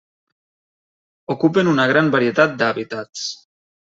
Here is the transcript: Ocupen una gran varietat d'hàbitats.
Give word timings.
Ocupen 1.35 1.69
una 1.73 1.85
gran 1.91 2.09
varietat 2.17 2.57
d'hàbitats. 2.63 3.29